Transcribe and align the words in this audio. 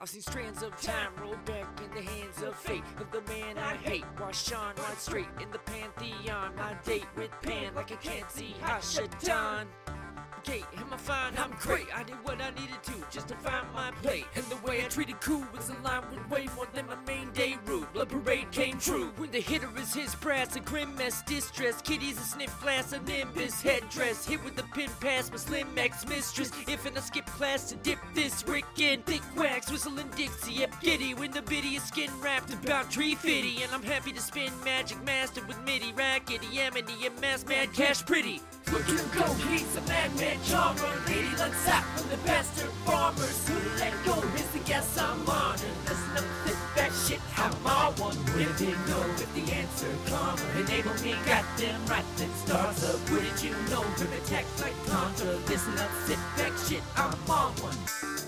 I've 0.00 0.08
seen 0.08 0.22
strands 0.22 0.62
of 0.62 0.80
time 0.80 1.10
roll 1.20 1.34
back 1.44 1.66
in 1.82 1.90
the 1.92 2.08
hands 2.08 2.40
of 2.40 2.54
fate 2.54 2.84
of 3.00 3.10
the 3.10 3.20
man 3.32 3.58
I 3.58 3.74
hate. 3.74 4.04
Wash 4.20 4.52
on 4.52 4.76
right 4.76 4.96
straight 4.96 5.26
in 5.42 5.50
the 5.50 5.58
pantheon. 5.58 6.54
My 6.54 6.74
date 6.84 7.08
with 7.16 7.32
Pan 7.42 7.74
like 7.74 7.90
I 7.90 7.96
can't 7.96 8.30
see 8.30 8.54
Ha'ashatan. 8.62 9.66
Okay, 10.38 10.62
am 10.76 10.92
I 10.92 10.96
fine? 10.96 11.32
I'm 11.36 11.50
great. 11.58 11.86
I 11.94 12.04
did 12.04 12.14
what 12.22 12.40
I 12.40 12.50
needed 12.50 12.80
to 12.84 12.92
just 13.10 13.28
to 13.28 13.34
find 13.34 13.66
my 13.74 13.90
plate. 14.02 14.24
And 14.36 14.44
the 14.44 14.56
way 14.58 14.84
I 14.84 14.88
treated 14.88 15.20
cool 15.20 15.44
was 15.54 15.68
in 15.68 15.82
line 15.82 16.02
with 16.10 16.30
way 16.30 16.46
more 16.54 16.66
than 16.72 16.86
my 16.86 16.94
main 17.06 17.30
day 17.32 17.56
route. 17.66 17.92
Blood 17.92 18.08
parade 18.08 18.50
came 18.52 18.78
true. 18.78 19.12
When 19.16 19.32
the 19.32 19.40
hitter 19.40 19.68
is 19.76 19.92
his 19.92 20.14
brass, 20.14 20.54
a 20.54 20.60
grim 20.60 20.94
mess, 20.96 21.22
distress. 21.22 21.82
Kitties 21.82 22.18
a 22.18 22.22
sniff 22.22 22.58
glass, 22.62 22.92
a 22.92 23.00
nimbus 23.00 23.60
headdress. 23.60 24.26
Hit 24.26 24.42
with 24.44 24.54
the 24.54 24.62
pin 24.74 24.90
pass, 25.00 25.30
my 25.30 25.36
slim 25.38 25.74
Max 25.74 26.06
mistress. 26.08 26.52
If 26.68 26.86
and 26.86 26.96
I 26.96 27.00
skip 27.00 27.26
class 27.26 27.68
to 27.70 27.74
dip 27.76 27.98
this 28.14 28.44
Rick 28.46 28.64
in. 28.78 29.02
Thick 29.02 29.22
wax, 29.36 29.70
whistling 29.88 30.10
Dixie, 30.16 30.52
yep, 30.52 30.80
giddy. 30.80 31.14
When 31.14 31.30
the 31.30 31.42
biddy 31.42 31.76
is 31.76 31.82
skin 31.82 32.10
wrapped 32.20 32.52
about 32.52 32.90
tree 32.90 33.14
fitty. 33.14 33.62
And 33.62 33.72
I'm 33.72 33.82
happy 33.82 34.12
to 34.12 34.20
spin 34.20 34.52
magic 34.64 35.02
master 35.04 35.42
with 35.46 35.62
MIDI, 35.64 35.92
rackety, 35.92 36.58
amity, 36.58 37.06
and 37.06 37.18
mass 37.20 37.44
mad 37.46 37.72
cash 37.72 38.04
pretty. 38.04 38.40
Look 38.72 38.88
at 38.88 39.12
go, 39.12 39.24
he's 39.48 39.76
a 39.76 39.80
madman 39.82 40.38
charmer. 40.44 40.80
Lady 41.06 41.30
looks 41.36 41.68
out 41.68 41.84
from 41.96 42.10
the 42.10 42.16
bastard 42.26 42.70
farmers. 42.84 43.48
Who 43.48 43.60
to 43.60 43.70
let 43.78 43.94
go 44.04 44.14
is 44.36 44.46
the 44.48 44.58
guess 44.60 44.98
I'm 44.98 45.28
honored. 45.28 45.60
Listen 45.86 46.16
up, 46.16 46.24
sit 46.44 46.56
back, 46.76 46.92
shit, 46.92 47.20
I'm 47.38 47.54
all 47.66 47.92
one. 47.92 48.16
Wouldn't 48.34 48.60
you 48.60 48.76
know 48.88 49.04
if 49.16 49.34
the 49.34 49.52
answer 49.52 49.88
karma 50.06 50.42
enable 50.58 50.94
me? 51.02 51.14
Got 51.24 51.44
them 51.56 51.80
right, 51.86 52.04
then 52.16 52.30
stars 52.34 52.84
up. 52.84 53.10
Wouldn't 53.10 53.42
you 53.42 53.52
know 53.70 53.82
from 53.96 54.12
attack 54.12 54.44
like 54.60 54.76
Contra? 54.86 55.34
Listen 55.48 55.78
up, 55.78 55.90
sit 56.04 56.18
back, 56.36 56.52
shit, 56.66 56.82
I'm 56.96 57.14
on 57.30 57.52
one. 57.62 58.27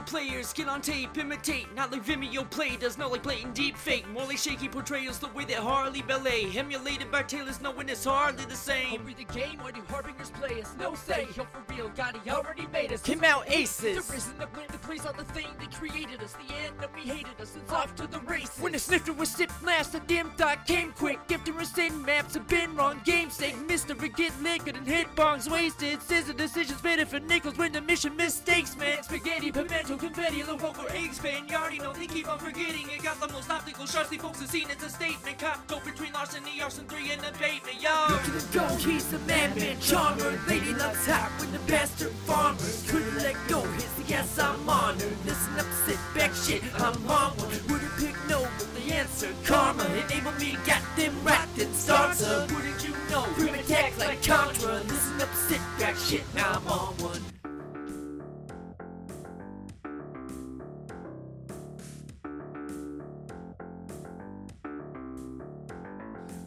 Video 0.00 0.20
players 0.20 0.52
get 0.52 0.68
on 0.68 0.80
tape, 0.80 1.18
imitate, 1.18 1.66
not 1.74 1.92
like 1.92 2.04
Vimeo 2.04 2.48
play, 2.48 2.76
does 2.76 2.96
not 2.96 3.10
like 3.10 3.22
blatant 3.22 3.54
deep 3.54 3.76
fake, 3.76 4.08
more 4.08 4.24
like 4.24 4.38
shaky 4.38 4.68
portrayals 4.68 5.18
the 5.18 5.28
way 5.28 5.44
that 5.44 5.58
Harlee 5.58 6.06
ballet, 6.06 6.50
emulated 6.56 7.10
by 7.10 7.22
Taylor's 7.22 7.60
knowing 7.60 7.88
it's 7.88 8.04
hardly 8.04 8.44
the 8.46 8.56
same. 8.56 9.00
Over 9.00 9.12
the 9.12 9.24
game, 9.24 9.58
why 9.60 9.72
do 9.72 9.82
harbingers 9.88 10.30
play 10.30 10.62
us? 10.62 10.74
No 10.78 10.94
say, 10.94 11.26
yo 11.36 11.44
for 11.44 11.62
real, 11.68 11.90
God, 11.90 12.18
he 12.24 12.30
already 12.30 12.66
made 12.72 12.92
us. 12.92 13.02
Came 13.02 13.24
out 13.24 13.50
aces. 13.50 14.06
There 14.06 14.16
isn't 14.16 14.42
a 14.42 14.46
plan 14.46 14.68
to 14.68 14.78
place 14.78 15.04
on 15.04 15.16
the 15.16 15.24
thing 15.24 15.48
that 15.58 15.72
created 15.72 16.22
us. 16.22 16.34
The 16.34 16.54
enemy 16.54 17.02
hated 17.02 17.40
us, 17.40 17.56
it's 17.56 17.72
off 17.72 17.94
to 17.96 18.06
the 18.06 18.20
races. 18.20 18.58
When 18.58 18.72
the 18.72 18.78
snifter 18.78 19.12
was 19.12 19.30
sipped 19.30 19.62
last, 19.62 19.92
the 19.92 20.00
dim 20.00 20.30
thought 20.30 20.66
came 20.66 20.92
quick. 20.92 21.18
After 21.30 21.58
insane 21.58 22.02
maps 22.04 22.34
have 22.34 22.48
been 22.48 22.74
wrong, 22.74 23.00
game 23.04 23.30
sake, 23.30 23.56
Mister 23.68 23.94
get 23.94 24.32
liquored 24.42 24.76
and 24.76 24.86
hit 24.86 25.14
bongs 25.14 25.50
wasted. 25.50 26.00
Scissor 26.00 26.32
decisions 26.32 26.80
better 26.80 27.04
for 27.04 27.20
nickels 27.20 27.58
when 27.58 27.72
the 27.72 27.80
mission 27.82 28.16
mistakes, 28.16 28.76
man. 28.76 29.02
Spaghetti, 29.02 29.52
pimento, 29.52 29.89
confetti, 29.96 30.42
logo 30.42 30.72
for 30.72 30.90
eggs, 30.92 31.18
fan. 31.18 31.48
You 31.48 31.56
already 31.56 31.78
know 31.78 31.92
they 31.92 32.06
keep 32.06 32.28
on 32.28 32.38
forgetting. 32.38 32.86
It 32.90 33.02
got 33.02 33.20
the 33.20 33.28
most 33.32 33.50
optical 33.50 33.86
the 33.86 34.16
folks 34.18 34.40
have 34.40 34.50
seen 34.50 34.68
it's 34.70 34.84
a 34.84 34.90
statement. 34.90 35.38
Cop 35.38 35.66
go 35.66 35.80
between 35.80 36.12
larceny, 36.12 36.60
arson 36.62 36.86
three, 36.86 37.10
and 37.10 37.20
abatement, 37.24 37.80
yo. 37.80 37.90
Look 38.08 38.20
at 38.20 38.34
him 38.34 38.48
go, 38.52 38.66
he's 38.76 39.12
a 39.12 39.18
madman 39.20 39.78
charmer. 39.80 40.38
Lady 40.48 40.74
loves 40.74 41.06
hot 41.06 41.30
with 41.40 41.52
the 41.52 41.58
bastard 41.70 42.12
farmers. 42.26 42.84
Couldn't 42.90 43.16
let 43.18 43.36
go, 43.48 43.62
the 43.62 44.04
yes, 44.06 44.38
I'm 44.38 44.68
honored. 44.68 45.16
Listen 45.24 45.58
up, 45.58 45.66
sit 45.86 45.98
back, 46.14 46.34
shit, 46.34 46.62
I'm 46.80 46.94
on 47.08 47.30
one. 47.38 47.48
Wouldn't 47.68 47.96
pick 47.98 48.16
no, 48.28 48.46
but 48.58 48.74
the 48.74 48.92
answer, 48.92 49.32
karma. 49.44 49.84
Enable 49.84 50.32
me, 50.32 50.56
got 50.66 50.82
them 50.96 51.14
right, 51.24 51.48
then 51.56 51.72
starts 51.74 52.22
up. 52.22 52.48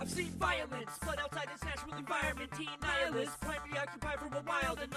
I've 0.03 0.11
seen 0.11 0.35
violence, 0.35 0.99
but 0.99 1.17
outside 1.17 1.47
this 1.47 1.63
natural 1.63 1.95
environment, 1.95 2.51
teen 2.57 2.67
nihilists, 2.81 3.37
primary 3.39 3.79
occupied 3.79 4.19
for 4.19 4.27
a 4.35 4.43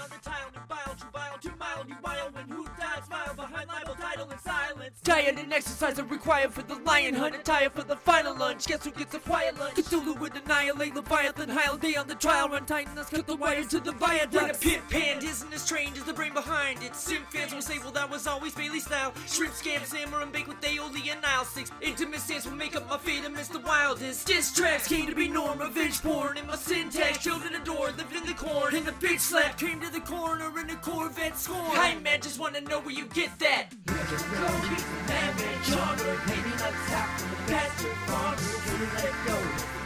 on 0.03 0.09
the 0.11 0.19
tile, 0.19 0.51
new 0.51 0.59
bile, 0.67 0.95
true 0.99 1.09
bile, 1.13 1.37
too 1.39 1.53
mild, 1.57 1.87
you 1.87 1.95
wild, 2.03 2.35
when 2.35 2.47
who 2.49 2.65
died, 2.75 3.05
smile 3.07 3.33
behind 3.33 3.69
libel, 3.69 3.86
title, 4.17 4.31
and 4.31 4.41
silence. 4.41 5.01
Diet 5.03 5.39
and 5.39 5.53
exercise 5.53 5.99
are 5.99 6.05
required 6.05 6.53
for 6.53 6.61
the 6.63 6.75
lion 6.75 7.13
hunt, 7.13 7.35
attire 7.35 7.69
for 7.69 7.83
the 7.83 7.95
final 7.95 8.35
lunch, 8.35 8.65
guess 8.65 8.83
who 8.83 8.91
gets 8.91 9.13
a 9.15 9.19
quiet 9.19 9.57
lunch? 9.59 9.75
Cthulhu 9.75 10.19
would 10.19 10.35
annihilate 10.35 10.95
Leviathan, 10.95 11.49
Heil 11.49 11.77
day 11.77 11.95
on 11.95 12.07
the 12.07 12.15
trial 12.15 12.49
run, 12.49 12.65
Titans 12.65 13.09
cut 13.09 13.27
the 13.27 13.35
wire 13.35 13.63
to 13.63 13.79
the 13.79 13.91
viaduct. 13.93 14.33
When 14.33 14.49
a 14.49 14.53
pit 14.53 14.81
pan 14.89 15.23
isn't 15.23 15.53
as 15.53 15.67
trained 15.67 15.97
as 15.97 16.03
the 16.03 16.13
brain 16.13 16.33
behind 16.33 16.83
it, 16.83 16.95
sim 16.95 17.23
fans 17.29 17.53
will 17.53 17.61
say, 17.61 17.79
well 17.79 17.91
that 17.91 18.09
was 18.09 18.27
always 18.27 18.53
Bailey 18.53 18.79
style, 18.79 19.13
shrimp 19.27 19.53
scam, 19.53 19.83
salmon, 19.85 20.21
and 20.21 20.31
bake 20.31 20.47
with 20.47 20.61
aioli 20.61 21.11
and 21.11 21.21
Nile 21.21 21.45
six, 21.45 21.71
intimate 21.81 22.19
stance 22.19 22.45
will 22.45 22.53
make 22.53 22.75
up 22.75 22.89
my 22.89 22.97
fate 22.97 23.25
amidst 23.25 23.53
the 23.53 23.59
wildest, 23.59 24.27
diss 24.27 24.53
tracks 24.53 24.87
came 24.87 25.07
to 25.07 25.15
be 25.15 25.27
norm, 25.27 25.59
revenge 25.59 26.01
porn, 26.01 26.37
in 26.37 26.47
my 26.47 26.55
syntax, 26.55 27.19
children 27.19 27.55
adore, 27.55 27.91
lived 27.91 28.15
in 28.15 28.25
the 28.25 28.33
corn, 28.33 28.75
and 28.75 28.85
the 28.85 28.91
bitch 28.93 29.19
slap 29.19 29.57
came 29.57 29.79
to 29.79 29.91
the 29.91 30.01
corner 30.01 30.57
in 30.59 30.69
a 30.69 30.75
Corvette 30.77 31.37
scorn. 31.37 31.59
Hi 31.75 31.95
man, 31.99 32.21
just 32.21 32.39
wanna 32.39 32.61
know 32.61 32.79
where 32.79 32.93
you 32.93 33.05
get 33.05 33.37
that. 33.39 33.73
At 34.07 34.23
go, 34.23 34.47
he's 34.71 34.87
the 34.87 34.99
madman 35.11 35.59
charmer, 35.67 36.15
maybe 36.31 36.47
not 36.63 36.71
top 36.87 37.11
from 37.19 37.27
the 37.27 37.51
bastard 37.51 37.97
farmer, 38.07 38.55
couldn't 38.63 38.93
let 39.03 39.15
go. 39.27 39.35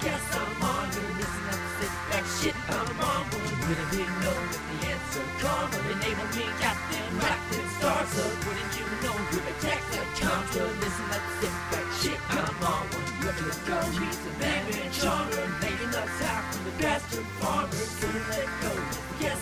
Yes, 0.05 0.21
I'm 0.37 0.61
on 0.61 0.85
you, 0.93 1.05
listen 1.17 1.49
up, 1.49 1.61
sit 1.81 1.93
back, 2.05 2.25
shit, 2.37 2.57
I'm 2.69 3.01
on 3.01 3.25
one. 3.33 3.57
Wouldn't 3.65 3.93
you 3.97 4.05
know 4.21 4.37
that 4.45 4.61
the 4.61 4.77
answer 4.93 5.25
karma 5.41 5.77
enable 5.89 6.29
me, 6.37 6.45
got 6.61 6.77
them 6.93 7.17
then 7.17 7.65
stars 7.81 8.13
up. 8.21 8.33
Wouldn't 8.45 8.73
you 8.77 8.85
know, 9.01 9.17
group 9.33 9.47
attack 9.57 9.81
like 9.89 10.13
Contra, 10.21 10.69
listen 10.69 11.09
up, 11.17 11.25
sit 11.41 11.55
back, 11.73 11.88
shit, 11.97 12.21
I'm 12.29 12.61
on 12.61 12.85
one. 12.93 13.09
Look 13.25 13.38
at 13.41 13.57
go, 13.65 13.77
he's 13.97 14.21
the 14.21 14.31
madman 14.38 14.89
charmer, 15.01 15.49
maybe 15.65 15.85
not 15.89 16.05
top 16.21 16.45
from 16.45 16.61
the 16.69 16.73
bastard 16.77 17.25
farmer, 17.41 17.85
couldn't 17.97 18.27
let 18.29 18.49
go. 18.61 18.73
Yes, 19.17 19.41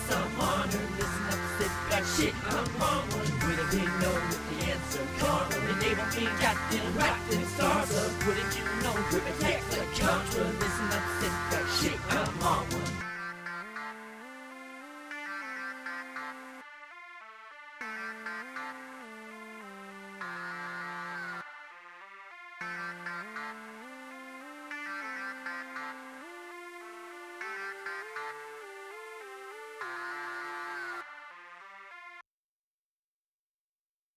born 4.20 4.28
with 4.28 4.58
the 4.58 4.72
answer. 4.72 5.02
Contra 5.18 5.60
The 5.60 5.74
naval 5.80 6.04
got 6.40 6.56
them 6.70 6.96
rocked 6.96 7.32
in 7.32 7.38
his 7.40 7.48
stars 7.48 7.90
Wouldn't 8.26 8.58
you 8.58 8.64
know, 8.82 8.94
with 9.12 9.40
attacks 9.40 9.78
like 9.78 9.92
Contra 9.98 10.44
Listen, 10.44 10.88
that's 10.90 11.24
it. 11.24 11.39